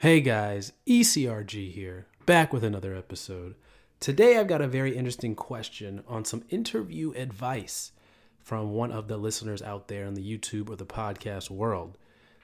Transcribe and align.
Hey 0.00 0.20
guys, 0.20 0.74
ECRG 0.86 1.72
here, 1.72 2.06
back 2.24 2.52
with 2.52 2.62
another 2.62 2.94
episode. 2.94 3.56
Today 3.98 4.38
I've 4.38 4.46
got 4.46 4.60
a 4.60 4.68
very 4.68 4.96
interesting 4.96 5.34
question 5.34 6.04
on 6.06 6.24
some 6.24 6.44
interview 6.50 7.10
advice 7.16 7.90
from 8.38 8.74
one 8.74 8.92
of 8.92 9.08
the 9.08 9.16
listeners 9.16 9.60
out 9.60 9.88
there 9.88 10.04
in 10.04 10.14
the 10.14 10.22
YouTube 10.22 10.70
or 10.70 10.76
the 10.76 10.86
podcast 10.86 11.50
world. 11.50 11.98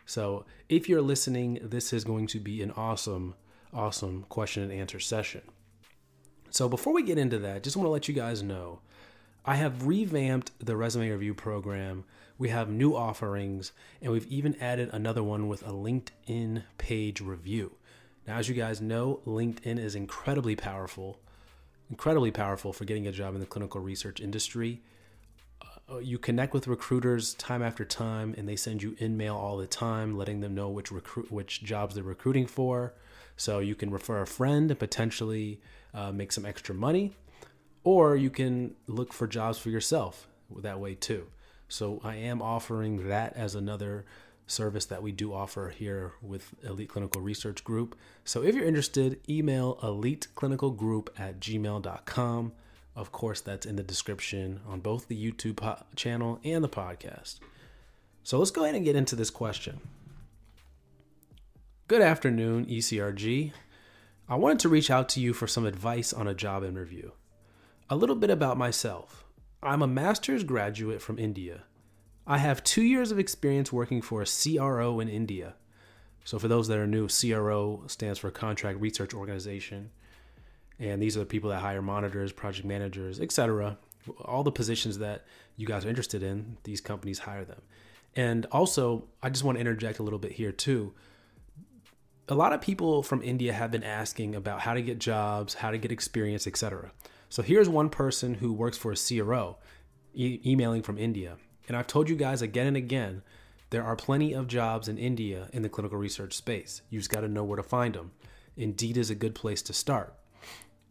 So 0.05 0.47
if 0.69 0.89
you're 0.89 1.01
listening, 1.01 1.61
this 1.63 1.93
is 1.93 2.03
going 2.03 2.27
to 2.27 2.41
be 2.41 2.61
an 2.61 2.73
awesome, 2.73 3.37
awesome 3.73 4.27
question 4.29 4.65
and 4.65 4.73
answer 4.73 4.99
session. 4.99 5.43
So 6.51 6.69
before 6.69 6.93
we 6.93 7.05
get 7.05 7.19
into 7.19 7.39
that, 7.39 7.63
just 7.63 7.77
want 7.77 7.87
to 7.87 7.93
let 7.93 8.09
you 8.09 8.15
guys 8.15 8.43
know 8.43 8.81
I 9.45 9.55
have 9.55 9.87
revamped 9.87 10.51
the 10.59 10.77
resume 10.77 11.09
review 11.09 11.35
program. 11.35 12.05
We 12.37 12.49
have 12.49 12.69
new 12.69 12.95
offerings, 12.97 13.73
and 14.03 14.13
we've 14.13 14.27
even 14.27 14.57
added 14.61 14.91
another 14.93 15.23
one 15.23 15.49
with 15.49 15.63
a 15.63 15.71
LinkedIn 15.71 16.65
page 16.79 17.21
review. 17.21 17.77
Now, 18.27 18.39
as 18.39 18.49
you 18.49 18.55
guys 18.55 18.81
know, 18.81 19.21
LinkedIn 19.27 19.79
is 19.79 19.95
incredibly 19.95 20.57
powerful, 20.57 21.21
incredibly 21.91 22.31
powerful 22.31 22.73
for 22.73 22.85
getting 22.85 23.07
a 23.07 23.13
job 23.13 23.35
in 23.35 23.41
the 23.41 23.47
clinical 23.47 23.81
research 23.81 24.21
industry. 24.21 24.83
Uh, 25.89 25.99
you 25.99 26.19
connect 26.19 26.55
with 26.55 26.67
recruiters 26.67 27.35
time 27.35 27.63
after 27.63 27.85
time, 27.85 28.35
and 28.37 28.49
they 28.49 28.57
send 28.57 28.83
you 28.83 28.97
in 28.99 29.17
mail 29.17 29.37
all 29.37 29.57
the 29.57 29.67
time, 29.67 30.17
letting 30.17 30.41
them 30.41 30.55
know 30.55 30.69
which 30.71 30.91
recruit 30.91 31.31
which 31.31 31.63
jobs 31.63 31.95
they're 31.95 32.03
recruiting 32.03 32.47
for. 32.47 32.95
So 33.37 33.59
you 33.59 33.75
can 33.75 33.91
refer 33.91 34.23
a 34.23 34.27
friend 34.27 34.71
and 34.71 34.81
potentially 34.81 35.61
uh, 35.93 36.11
make 36.11 36.33
some 36.33 36.47
extra 36.47 36.75
money 36.75 37.13
or 37.85 38.17
you 38.17 38.31
can 38.31 38.75
look 38.87 39.13
for 39.13 39.27
jobs 39.27 39.59
for 39.59 39.69
yourself 39.69 40.27
that 40.57 40.81
way 40.81 40.95
too. 40.95 41.27
So 41.69 42.01
I 42.05 42.17
am 42.17 42.43
offering 42.43 43.09
that 43.09 43.35
as 43.37 43.55
another 43.55 44.05
service 44.47 44.85
that 44.87 45.03
we 45.03 45.13
do 45.13 45.33
offer 45.33 45.73
here 45.77 46.13
with 46.21 46.55
Elite 46.63 46.89
Clinical 46.89 47.21
Research 47.21 47.65
Group. 47.65 47.97
So 48.25 48.43
if 48.43 48.55
you're 48.55 48.67
interested, 48.67 49.21
email 49.29 49.77
eliteclinicalgroup 49.83 51.09
at 51.19 51.41
gmail.com. 51.41 52.53
Of 52.97 53.11
course, 53.11 53.41
that's 53.41 53.67
in 53.67 53.77
the 53.77 53.83
description 53.83 54.61
on 54.69 54.81
both 54.81 55.09
the 55.09 55.33
YouTube 55.33 55.57
po- 55.57 55.83
channel 55.97 56.41
and 56.45 56.63
the 56.63 56.69
podcast. 56.69 57.41
So 58.23 58.39
let's 58.39 58.51
go 58.51 58.63
ahead 58.63 58.77
and 58.77 58.85
get 58.85 58.97
into 58.97 59.17
this 59.17 59.31
question. 59.31 59.81
Good 61.89 62.03
afternoon, 62.03 62.67
ECRG. 62.67 63.53
I 64.29 64.37
wanted 64.37 64.61
to 64.61 64.69
reach 64.69 64.91
out 64.91 65.09
to 65.11 65.21
you 65.21 65.35
for 65.35 65.47
some 65.47 65.67
advice 65.67 66.13
on 66.13 66.27
a 66.29 66.35
job 66.35 66.65
interview. 66.65 67.11
A 67.91 67.97
little 67.97 68.17
bit 68.17 68.31
about 68.31 68.57
myself 68.57 69.25
I'm 69.65 69.81
a 69.81 69.87
master's 69.87 70.45
graduate 70.45 71.01
from 71.01 71.19
India. 71.19 71.65
I 72.27 72.37
have 72.37 72.63
two 72.63 72.83
years 72.83 73.11
of 73.11 73.19
experience 73.19 73.73
working 73.73 74.03
for 74.03 74.21
a 74.21 74.27
CRO 74.27 75.01
in 75.01 75.09
India. 75.09 75.55
So, 76.25 76.39
for 76.39 76.49
those 76.49 76.69
that 76.69 76.79
are 76.79 76.87
new, 76.87 77.09
CRO 77.09 77.85
stands 77.87 78.19
for 78.19 78.31
Contract 78.31 78.81
Research 78.81 79.15
Organization. 79.15 79.91
And 80.79 81.01
these 81.01 81.17
are 81.17 81.21
the 81.21 81.27
people 81.27 81.51
that 81.51 81.61
hire 81.61 81.81
monitors, 81.81 82.33
project 82.33 82.67
managers, 82.67 83.21
etc. 83.21 83.79
All 84.23 84.43
the 84.43 84.53
positions 84.53 84.99
that 84.99 85.25
you 85.57 85.67
guys 85.67 85.87
are 85.87 85.89
interested 85.89 86.23
in, 86.23 86.59
these 86.65 86.81
companies 86.81 87.21
hire 87.21 87.45
them. 87.45 87.63
And 88.17 88.47
also, 88.53 89.05
I 89.23 89.31
just 89.31 89.45
want 89.45 89.57
to 89.57 89.61
interject 89.61 89.99
a 89.99 90.03
little 90.03 90.19
bit 90.19 90.33
here 90.33 90.53
too. 90.53 90.93
A 92.29 92.35
lot 92.35 92.53
of 92.53 92.61
people 92.61 93.03
from 93.03 93.23
India 93.23 93.53
have 93.53 93.71
been 93.71 93.85
asking 93.85 94.35
about 94.35 94.61
how 94.61 94.75
to 94.75 94.83
get 94.83 94.99
jobs, 94.99 95.55
how 95.55 95.71
to 95.71 95.79
get 95.79 95.93
experience, 95.93 96.47
etc. 96.47 96.93
So 97.35 97.43
here's 97.43 97.69
one 97.69 97.91
person 97.91 98.35
who 98.35 98.53
works 98.53 98.79
for 98.79 98.93
a 98.93 98.97
CRO 98.97 99.57
e- 100.15 100.39
emailing 100.47 100.85
from 100.85 100.99
India. 100.99 101.37
And 101.67 101.77
I've 101.77 101.89
told 101.89 102.09
you 102.09 102.15
guys 102.15 102.43
again 102.43 102.69
and 102.69 102.77
again, 102.77 103.23
there 103.71 103.83
are 103.83 103.97
plenty 103.97 104.35
of 104.35 104.47
jobs 104.47 104.87
in 104.87 104.99
India 104.99 105.49
in 105.53 105.63
the 105.63 105.69
clinical 105.69 105.99
research 105.99 106.35
space. 106.35 106.83
You 106.91 107.01
just 107.01 107.11
got 107.11 107.23
to 107.23 107.29
know 107.29 107.43
where 107.43 107.57
to 107.57 107.65
find 107.65 107.97
them. 107.97 108.13
Indeed 108.57 108.97
is 108.97 109.11
a 109.11 109.17
good 109.17 109.35
place 109.35 109.63
to 109.63 109.73
start. 109.73 110.15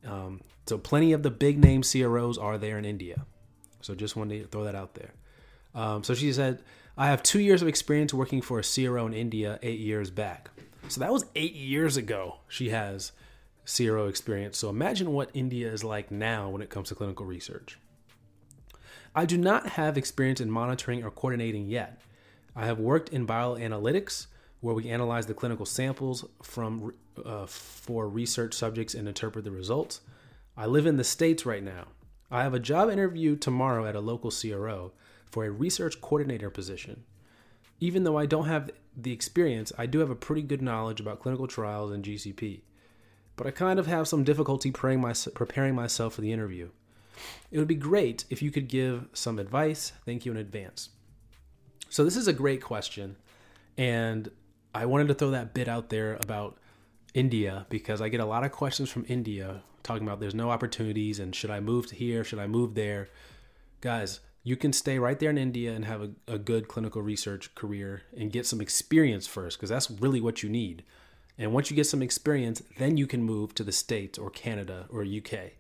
Um, 0.06 0.42
so 0.66 0.78
plenty 0.78 1.14
of 1.14 1.24
the 1.24 1.32
big 1.32 1.64
name 1.64 1.82
CROs 1.82 2.38
are 2.38 2.58
there 2.58 2.78
in 2.78 2.84
India. 2.84 3.26
So 3.80 3.96
just 3.96 4.18
wanted 4.18 4.42
to 4.42 4.48
throw 4.50 4.66
that 4.66 4.76
out 4.76 4.96
there. 4.96 5.14
Um, 5.74 6.04
so 6.04 6.14
she 6.14 6.34
said, 6.34 6.62
I 6.98 7.08
have 7.08 7.24
two 7.24 7.40
years 7.40 7.62
of 7.62 7.70
experience 7.70 8.14
working 8.14 8.42
for 8.42 8.60
a 8.60 8.64
CRO 8.64 9.06
in 9.06 9.14
India 9.14 9.60
eight 9.64 9.80
years 9.80 10.10
back. 10.10 10.50
So 10.90 11.00
that 11.00 11.14
was 11.14 11.24
eight 11.38 11.56
years 11.56 11.96
ago. 11.96 12.40
She 12.50 12.72
has 12.72 13.14
CRO 13.66 14.08
experience. 14.08 14.58
So 14.58 14.70
imagine 14.70 15.14
what 15.14 15.32
India 15.34 15.72
is 15.72 15.84
like 15.84 16.12
now 16.12 16.50
when 16.50 16.62
it 16.62 16.70
comes 16.70 16.90
to 16.90 16.96
clinical 16.96 17.26
research. 17.26 17.80
I 19.16 19.26
do 19.26 19.38
not 19.38 19.70
have 19.70 19.98
experience 19.98 20.42
in 20.42 20.50
monitoring 20.50 21.04
or 21.04 21.12
coordinating 21.12 21.68
yet. 21.68 22.02
I 22.56 22.66
have 22.66 22.80
worked 22.80 23.10
in 23.10 23.28
bioanalytics, 23.28 24.28
where 24.60 24.76
we 24.76 24.90
analyze 24.90 25.26
the 25.26 25.34
clinical 25.34 25.66
samples 25.66 26.26
from 26.42 26.94
uh, 27.24 27.46
for 27.46 28.08
research 28.08 28.54
subjects 28.54 28.94
and 28.94 29.08
interpret 29.08 29.44
the 29.44 29.52
results. 29.52 30.02
I 30.56 30.68
live 30.68 30.86
in 30.86 30.98
the 30.98 31.04
states 31.04 31.46
right 31.46 31.64
now. 31.64 31.88
I 32.32 32.44
have 32.44 32.54
a 32.54 32.60
job 32.60 32.90
interview 32.90 33.36
tomorrow 33.36 33.86
at 33.86 33.96
a 33.96 34.00
local 34.00 34.32
CRO 34.32 34.94
for 35.26 35.46
a 35.46 35.52
research 35.52 36.00
coordinator 36.02 36.50
position. 36.50 37.04
Even 37.80 38.04
though 38.04 38.18
I 38.18 38.26
don't 38.26 38.48
have 38.48 38.72
the 38.96 39.12
experience, 39.12 39.72
I 39.78 39.86
do 39.86 40.00
have 40.00 40.10
a 40.10 40.16
pretty 40.16 40.42
good 40.42 40.62
knowledge 40.62 41.00
about 41.00 41.20
clinical 41.20 41.48
trials 41.48 41.92
and 41.92 42.04
GCP 42.04 42.62
but 43.36 43.48
I 43.48 43.52
kind 43.52 43.80
of 43.80 43.88
have 43.88 44.08
some 44.08 44.24
difficulty 44.24 44.72
preparing 44.72 45.76
myself 45.76 46.14
for 46.14 46.22
the 46.22 46.32
interview. 46.32 46.70
It 47.52 47.60
would 47.60 47.68
be 47.68 47.76
great 47.76 48.26
if 48.30 48.42
you 48.42 48.52
could 48.52 48.68
give 48.68 49.08
some 49.14 49.40
advice. 49.40 49.94
Thank 50.06 50.26
you 50.26 50.32
in 50.32 50.38
advance. 50.38 50.90
So, 51.90 52.04
this 52.04 52.18
is 52.18 52.28
a 52.28 52.34
great 52.34 52.62
question. 52.62 53.18
And 53.78 54.32
I 54.74 54.86
wanted 54.86 55.08
to 55.10 55.14
throw 55.14 55.32
that 55.32 55.54
bit 55.54 55.68
out 55.68 55.90
there 55.90 56.16
about 56.16 56.58
India 57.14 57.66
because 57.70 58.02
I 58.02 58.10
get 58.10 58.20
a 58.20 58.26
lot 58.26 58.44
of 58.44 58.52
questions 58.52 58.90
from 58.90 59.06
India 59.08 59.62
talking 59.84 60.08
about 60.08 60.20
there's 60.20 60.34
no 60.34 60.50
opportunities 60.50 61.20
and 61.20 61.36
should 61.36 61.52
I 61.52 61.60
move 61.60 61.88
to 61.88 61.96
here? 61.96 62.24
Should 62.24 62.40
I 62.40 62.48
move 62.48 62.74
there? 62.74 63.10
Guys, 63.82 64.22
you 64.44 64.56
can 64.56 64.74
stay 64.74 64.98
right 64.98 65.20
there 65.20 65.30
in 65.30 65.38
India 65.38 65.74
and 65.74 65.86
have 65.86 66.02
a, 66.02 66.12
a 66.28 66.38
good 66.38 66.68
clinical 66.68 67.02
research 67.02 67.54
career 67.54 68.04
and 68.18 68.32
get 68.32 68.46
some 68.46 68.62
experience 68.62 69.28
first 69.28 69.58
because 69.58 69.70
that's 69.70 69.92
really 69.92 70.22
what 70.22 70.42
you 70.42 70.50
need. 70.50 70.84
And 71.38 71.52
once 71.54 71.70
you 71.70 71.76
get 71.76 71.88
some 71.88 72.02
experience, 72.02 72.62
then 72.78 72.98
you 72.98 73.08
can 73.08 73.24
move 73.24 73.56
to 73.56 73.64
the 73.64 73.72
States 73.72 74.20
or 74.20 74.30
Canada 74.30 74.86
or 74.90 75.04
UK. 75.04 75.54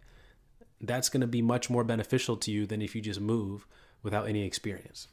That's 0.79 1.09
going 1.09 1.21
to 1.21 1.27
be 1.27 1.41
much 1.41 1.69
more 1.69 1.83
beneficial 1.83 2.37
to 2.37 2.51
you 2.51 2.65
than 2.65 2.81
if 2.81 2.95
you 2.95 3.01
just 3.01 3.21
move 3.21 3.65
without 4.03 4.27
any 4.27 4.45
experience. 4.45 5.07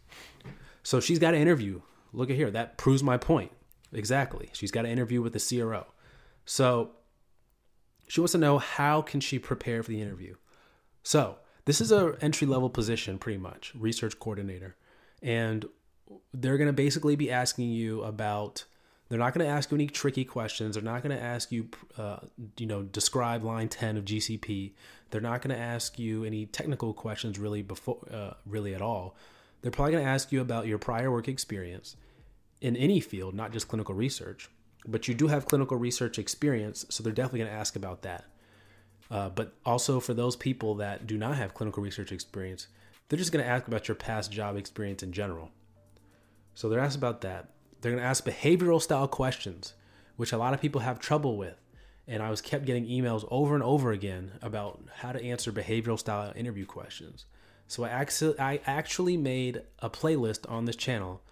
So 0.83 1.01
she's 1.01 1.19
got 1.19 1.35
an 1.35 1.41
interview. 1.41 1.81
Look 2.13 2.31
at 2.31 2.37
here. 2.37 2.51
That 2.51 2.77
proves 2.77 3.03
my 3.03 3.17
point. 3.17 3.53
Exactly. 3.93 4.51
She's 4.53 4.71
got 4.71 4.85
an 4.85 4.91
interview 4.91 5.23
with 5.23 5.33
the 5.33 5.59
CRO. 5.59 5.87
So 6.45 6.93
she 8.09 8.21
wants 8.21 8.33
to 8.33 8.39
know 8.39 8.59
how 8.59 9.03
can 9.03 9.21
she 9.21 9.39
prepare 9.39 9.83
for 9.83 9.91
the 9.91 10.03
interview. 10.03 10.35
So 11.03 11.39
this 11.65 11.81
is 11.81 11.93
a 11.93 12.17
entry 12.21 12.47
level 12.47 12.69
position 12.69 13.19
pretty 13.19 13.39
much, 13.39 13.73
research 13.75 14.19
coordinator. 14.19 14.77
And 15.23 15.67
they're 16.35 16.59
going 16.59 16.69
to 16.69 16.73
basically 16.73 17.17
be 17.17 17.31
asking 17.31 17.71
you 17.71 18.03
about 18.03 18.65
they're 19.11 19.19
not 19.19 19.35
going 19.35 19.45
to 19.45 19.53
ask 19.53 19.73
you 19.73 19.77
any 19.77 19.89
tricky 19.89 20.25
questions. 20.25 20.77
They're 20.77 20.85
not 20.85 21.03
going 21.03 21.17
to 21.17 21.23
ask 21.23 21.51
you, 21.51 21.69
uh, 21.99 22.19
you 22.57 22.67
know, 22.67 22.83
describe 22.83 23.43
line 23.43 23.69
10 23.69 23.97
of 23.97 24.05
GCP. 24.05 24.73
They're 25.11 25.21
not 25.21 25.43
going 25.43 25.55
to 25.55 25.61
ask 25.61 25.99
you 25.99 26.25
any 26.25 26.47
technical 26.47 26.95
questions 26.95 27.37
really 27.37 27.63
before, 27.63 27.99
uh, 28.13 28.35
really 28.47 28.73
at 28.73 28.81
all. 28.81 29.17
They're 29.63 29.73
probably 29.73 29.93
going 29.93 30.05
to 30.05 30.11
ask 30.11 30.31
you 30.31 30.41
about 30.41 30.69
your 30.69 30.79
prior 30.79 31.11
work 31.11 31.27
experience 31.27 31.97
in 32.61 32.77
any 32.77 33.01
field, 33.01 33.35
not 33.35 33.53
just 33.53 33.67
clinical 33.67 33.97
research. 33.97 34.49
But 34.87 35.09
you 35.09 35.15
do 35.15 35.27
have 35.27 35.45
clinical 35.45 35.77
research 35.77 36.17
experience, 36.17 36.87
so 36.89 37.03
they're 37.03 37.13
definitely 37.13 37.41
going 37.41 37.51
to 37.51 37.59
ask 37.59 37.75
about 37.75 38.03
that. 38.03 38.27
Uh, 39.11 39.29
but 39.29 39.55
also 39.67 39.99
for 39.99 40.15
those 40.15 40.37
people 40.37 40.77
that 40.77 41.09
do 41.09 41.19
not 41.19 41.37
have 41.37 41.53
clinical 41.53 41.83
research 41.83 42.13
experience, 42.13 42.69
they're 43.09 43.19
just 43.19 43.33
going 43.33 43.45
to 43.45 43.51
ask 43.51 43.67
about 43.67 43.89
your 43.89 43.97
past 43.97 44.31
job 44.31 44.57
experience 44.57 45.03
in 45.03 45.11
general. 45.11 45.51
So 46.55 46.69
they're 46.69 46.79
asked 46.79 46.97
about 46.97 47.23
that. 47.23 47.49
They're 47.81 47.93
going 47.93 48.03
to 48.03 48.09
ask 48.09 48.25
behavioral 48.25 48.81
style 48.83 49.09
questions, 49.09 49.75
which 50.17 50.33
a 50.33 50.39
lot 50.39 50.55
of 50.55 50.61
people 50.61 50.83
have 50.83 50.99
trouble 51.01 51.37
with. 51.37 51.57
And 52.07 52.23
I 52.23 52.31
was 52.31 52.41
kept 52.41 52.65
getting 52.65 52.87
emails 52.87 53.27
over 53.31 53.55
and 53.55 53.63
over 53.63 53.93
again 53.93 54.33
about 54.43 54.83
how 54.97 55.13
to 55.13 55.23
answer 55.23 55.53
behavioral 55.53 55.99
style 55.99 56.33
interview 56.35 56.67
questions. 56.67 57.25
So 57.69 57.85
I 57.85 57.89
actually, 57.89 58.39
I 58.39 58.61
actually 58.67 59.17
made 59.17 59.63
a 59.79 59.89
playlist 59.89 60.51
on 60.51 60.65
this 60.65 60.77
channel 60.77 61.23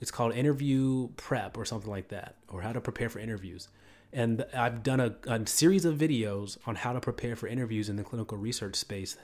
It's 0.00 0.10
called 0.10 0.34
interview 0.34 1.08
prep 1.16 1.56
or 1.56 1.64
something 1.64 1.90
like 1.90 2.08
that, 2.08 2.36
or 2.48 2.60
how 2.60 2.72
to 2.72 2.80
prepare 2.80 3.08
for 3.08 3.18
interviews. 3.18 3.68
And 4.12 4.44
I've 4.54 4.82
done 4.82 5.00
a, 5.00 5.16
a 5.26 5.46
series 5.46 5.84
of 5.84 5.96
videos 5.96 6.58
on 6.66 6.76
how 6.76 6.92
to 6.92 7.00
prepare 7.00 7.36
for 7.36 7.46
interviews 7.46 7.88
in 7.88 7.96
the 7.96 8.04
clinical 8.04 8.38
research 8.38 8.76
space. 8.76 9.16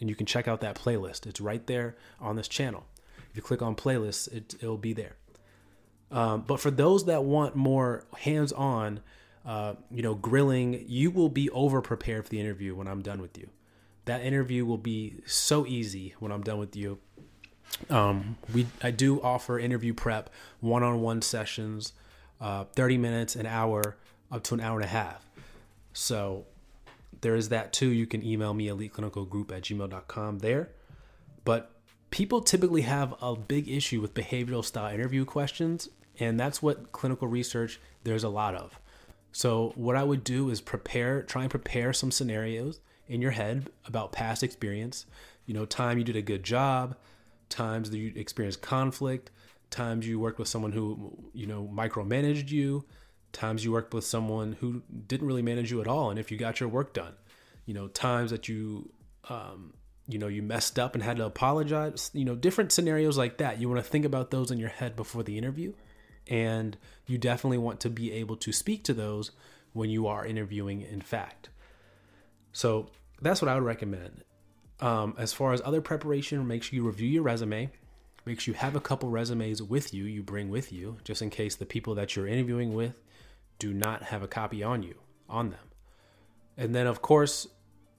And 0.00 0.08
you 0.08 0.16
can 0.16 0.26
check 0.26 0.46
out 0.46 0.60
that 0.60 0.76
playlist. 0.76 1.26
It's 1.26 1.40
right 1.40 1.66
there 1.66 1.96
on 2.20 2.36
this 2.36 2.48
channel. 2.48 2.84
If 3.30 3.36
you 3.36 3.42
click 3.42 3.62
on 3.62 3.74
playlists, 3.74 4.32
it, 4.32 4.54
it'll 4.60 4.78
be 4.78 4.92
there. 4.92 5.16
Um, 6.14 6.44
but 6.46 6.60
for 6.60 6.70
those 6.70 7.06
that 7.06 7.24
want 7.24 7.56
more 7.56 8.04
hands-on, 8.18 9.00
uh, 9.44 9.74
you 9.90 10.00
know, 10.00 10.14
grilling, 10.14 10.84
you 10.86 11.10
will 11.10 11.28
be 11.28 11.50
over 11.50 11.82
prepared 11.82 12.24
for 12.24 12.30
the 12.30 12.40
interview 12.40 12.74
when 12.74 12.86
I'm 12.86 13.02
done 13.02 13.20
with 13.20 13.36
you. 13.36 13.50
That 14.04 14.22
interview 14.22 14.64
will 14.64 14.78
be 14.78 15.16
so 15.26 15.66
easy 15.66 16.14
when 16.20 16.30
I'm 16.30 16.42
done 16.42 16.58
with 16.58 16.76
you. 16.76 16.98
Um, 17.90 18.36
we 18.54 18.66
I 18.80 18.92
do 18.92 19.20
offer 19.22 19.58
interview 19.58 19.92
prep, 19.92 20.30
one-on-one 20.60 21.20
sessions, 21.22 21.92
uh, 22.40 22.64
30 22.76 22.96
minutes, 22.98 23.34
an 23.34 23.46
hour, 23.46 23.96
up 24.30 24.44
to 24.44 24.54
an 24.54 24.60
hour 24.60 24.76
and 24.76 24.84
a 24.84 24.88
half. 24.88 25.28
So 25.94 26.46
there 27.22 27.34
is 27.34 27.48
that 27.48 27.72
too. 27.72 27.88
You 27.88 28.06
can 28.06 28.24
email 28.24 28.54
me 28.54 28.68
eliteclinicalgroup 28.68 29.50
at 29.50 29.62
gmail.com 29.62 30.38
there. 30.38 30.70
But 31.44 31.73
people 32.14 32.40
typically 32.40 32.82
have 32.82 33.12
a 33.20 33.34
big 33.34 33.68
issue 33.68 34.00
with 34.00 34.14
behavioral 34.14 34.64
style 34.64 34.94
interview 34.94 35.24
questions, 35.24 35.88
and 36.20 36.38
that's 36.38 36.62
what 36.62 36.92
clinical 36.92 37.26
research 37.26 37.80
there's 38.04 38.22
a 38.22 38.28
lot 38.28 38.54
of. 38.54 38.78
So 39.32 39.72
what 39.74 39.96
I 39.96 40.04
would 40.04 40.22
do 40.22 40.48
is 40.48 40.60
prepare, 40.60 41.22
try 41.22 41.42
and 41.42 41.50
prepare 41.50 41.92
some 41.92 42.12
scenarios 42.12 42.78
in 43.08 43.20
your 43.20 43.32
head 43.32 43.68
about 43.84 44.12
past 44.12 44.44
experience. 44.44 45.06
You 45.46 45.54
know, 45.54 45.64
time 45.64 45.98
you 45.98 46.04
did 46.04 46.14
a 46.14 46.22
good 46.22 46.44
job, 46.44 46.94
times 47.48 47.90
that 47.90 47.98
you 47.98 48.12
experienced 48.14 48.62
conflict, 48.62 49.32
times 49.70 50.06
you 50.06 50.20
worked 50.20 50.38
with 50.38 50.46
someone 50.46 50.70
who, 50.70 51.18
you 51.32 51.48
know, 51.48 51.68
micromanaged 51.74 52.48
you, 52.48 52.84
times 53.32 53.64
you 53.64 53.72
worked 53.72 53.92
with 53.92 54.04
someone 54.04 54.52
who 54.60 54.82
didn't 55.08 55.26
really 55.26 55.42
manage 55.42 55.72
you 55.72 55.80
at 55.80 55.88
all, 55.88 56.10
and 56.10 56.20
if 56.20 56.30
you 56.30 56.38
got 56.38 56.60
your 56.60 56.68
work 56.68 56.94
done. 56.94 57.14
You 57.66 57.74
know, 57.74 57.88
times 57.88 58.30
that 58.30 58.46
you, 58.48 58.92
um, 59.28 59.72
you 60.08 60.18
know, 60.18 60.28
you 60.28 60.42
messed 60.42 60.78
up 60.78 60.94
and 60.94 61.02
had 61.02 61.16
to 61.16 61.24
apologize. 61.24 62.10
You 62.12 62.24
know, 62.24 62.34
different 62.34 62.72
scenarios 62.72 63.16
like 63.16 63.38
that. 63.38 63.60
You 63.60 63.68
want 63.68 63.82
to 63.82 63.90
think 63.90 64.04
about 64.04 64.30
those 64.30 64.50
in 64.50 64.58
your 64.58 64.68
head 64.68 64.96
before 64.96 65.22
the 65.22 65.38
interview, 65.38 65.72
and 66.28 66.76
you 67.06 67.18
definitely 67.18 67.58
want 67.58 67.80
to 67.80 67.90
be 67.90 68.12
able 68.12 68.36
to 68.36 68.52
speak 68.52 68.84
to 68.84 68.94
those 68.94 69.30
when 69.72 69.90
you 69.90 70.06
are 70.06 70.26
interviewing. 70.26 70.82
In 70.82 71.00
fact, 71.00 71.48
so 72.52 72.90
that's 73.20 73.40
what 73.40 73.48
I 73.48 73.54
would 73.54 73.64
recommend. 73.64 74.24
Um, 74.80 75.14
as 75.16 75.32
far 75.32 75.52
as 75.52 75.62
other 75.64 75.80
preparation, 75.80 76.46
make 76.46 76.62
sure 76.62 76.76
you 76.76 76.86
review 76.86 77.08
your 77.08 77.22
resume. 77.22 77.70
Make 78.26 78.40
sure 78.40 78.54
you 78.54 78.58
have 78.58 78.74
a 78.74 78.80
couple 78.80 79.10
resumes 79.10 79.62
with 79.62 79.92
you, 79.92 80.04
you 80.04 80.22
bring 80.22 80.48
with 80.48 80.72
you, 80.72 80.96
just 81.04 81.20
in 81.20 81.28
case 81.28 81.56
the 81.56 81.66
people 81.66 81.94
that 81.96 82.16
you're 82.16 82.26
interviewing 82.26 82.74
with 82.74 82.94
do 83.58 83.72
not 83.72 84.04
have 84.04 84.22
a 84.22 84.28
copy 84.28 84.62
on 84.62 84.82
you, 84.82 84.94
on 85.28 85.50
them. 85.50 85.70
And 86.56 86.74
then, 86.74 86.86
of 86.86 87.02
course, 87.02 87.48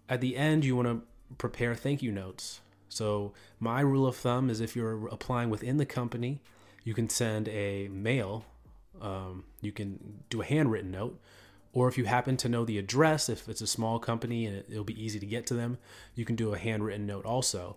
at 0.09 0.21
the 0.21 0.35
end, 0.35 0.65
you 0.65 0.75
want 0.75 0.87
to 0.87 1.01
prepare 1.37 1.75
thank 1.75 2.01
you 2.01 2.11
notes. 2.11 2.61
So, 2.89 3.33
my 3.59 3.81
rule 3.81 4.07
of 4.07 4.15
thumb 4.15 4.49
is 4.49 4.61
if 4.61 4.75
you're 4.75 5.07
applying 5.07 5.49
within 5.49 5.77
the 5.77 5.85
company, 5.85 6.41
you 6.83 6.93
can 6.93 7.09
send 7.09 7.49
a 7.49 7.87
mail, 7.89 8.45
um, 9.01 9.43
you 9.61 9.71
can 9.71 10.23
do 10.29 10.41
a 10.41 10.45
handwritten 10.45 10.91
note 10.91 11.19
or 11.75 11.89
if 11.89 11.97
you 11.97 12.05
happen 12.05 12.37
to 12.37 12.49
know 12.49 12.63
the 12.63 12.79
address, 12.79 13.27
if 13.27 13.49
it's 13.49 13.59
a 13.59 13.67
small 13.67 13.99
company 13.99 14.45
and 14.45 14.63
it'll 14.69 14.85
be 14.85 15.03
easy 15.03 15.19
to 15.19 15.25
get 15.25 15.45
to 15.47 15.53
them, 15.53 15.77
you 16.15 16.23
can 16.23 16.37
do 16.37 16.53
a 16.53 16.57
handwritten 16.57 17.05
note 17.05 17.25
also. 17.25 17.75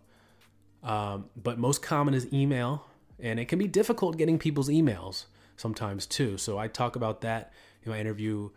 Um, 0.85 1.27
but 1.37 1.59
most 1.59 1.83
common 1.83 2.15
is 2.15 2.33
email, 2.33 2.87
and 3.19 3.41
it 3.41 3.47
can 3.47 3.59
be 3.59 3.67
difficult 3.67 4.17
getting 4.17 4.39
people's 4.39 4.69
emails 4.69 5.25
sometimes 5.57 6.07
too. 6.07 6.39
So 6.39 6.59
I 6.59 6.69
talk 6.69 6.95
about 6.95 7.23
that 7.23 7.53
in 7.83 7.91
my 7.91 7.99
interview 7.99 8.51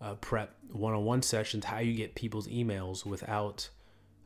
uh, 0.00 0.14
prep 0.14 0.56
one-on-one 0.72 1.22
sessions, 1.22 1.66
how 1.66 1.78
you 1.78 1.94
get 1.94 2.16
people's 2.16 2.48
emails 2.48 3.06
without 3.06 3.70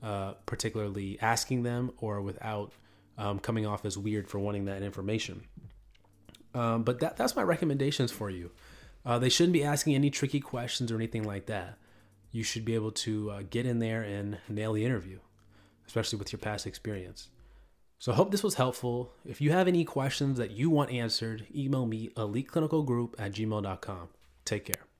uh, 0.04 0.34
particularly 0.44 1.18
asking 1.22 1.62
them 1.62 1.90
or 1.96 2.20
without 2.20 2.72
um, 3.16 3.38
coming 3.38 3.64
off 3.64 3.84
as 3.86 3.96
weird 3.96 4.28
for 4.28 4.38
wanting 4.38 4.66
that 4.66 4.82
information. 4.82 5.42
Um, 6.54 6.82
but 6.82 7.00
that, 7.00 7.16
that's 7.16 7.34
my 7.34 7.42
recommendations 7.42 8.12
for 8.12 8.28
you. 8.28 8.50
Uh, 9.06 9.18
they 9.18 9.28
shouldn't 9.28 9.54
be 9.54 9.64
asking 9.64 9.94
any 9.94 10.10
tricky 10.10 10.40
questions 10.40 10.92
or 10.92 10.96
anything 10.96 11.24
like 11.24 11.46
that. 11.46 11.78
You 12.32 12.42
should 12.42 12.64
be 12.64 12.74
able 12.74 12.92
to 12.92 13.30
uh, 13.30 13.42
get 13.48 13.64
in 13.64 13.78
there 13.78 14.02
and 14.02 14.38
nail 14.48 14.72
the 14.74 14.84
interview, 14.84 15.20
especially 15.86 16.18
with 16.18 16.32
your 16.32 16.38
past 16.38 16.66
experience. 16.66 17.30
So 17.98 18.12
I 18.12 18.16
hope 18.16 18.30
this 18.30 18.42
was 18.42 18.56
helpful. 18.56 19.12
If 19.24 19.40
you 19.40 19.52
have 19.52 19.68
any 19.68 19.84
questions 19.84 20.36
that 20.38 20.50
you 20.50 20.68
want 20.68 20.90
answered, 20.90 21.46
email 21.54 21.86
me 21.86 22.10
eliteclinicalgroup 22.16 23.14
at 23.18 23.32
gmail.com. 23.32 24.08
Take 24.44 24.66
care. 24.66 24.93